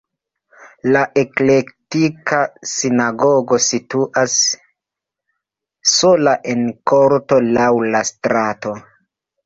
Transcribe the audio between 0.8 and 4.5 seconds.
La eklektika sinagogo situas